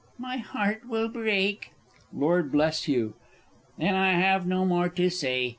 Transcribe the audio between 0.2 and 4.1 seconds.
heart will break! Lord B. Then